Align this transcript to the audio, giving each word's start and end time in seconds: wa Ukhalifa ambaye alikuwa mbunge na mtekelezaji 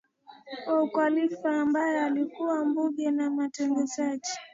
wa 0.67 0.83
Ukhalifa 0.83 1.61
ambaye 1.61 2.01
alikuwa 2.01 2.65
mbunge 2.65 3.11
na 3.11 3.29
mtekelezaji 3.29 4.31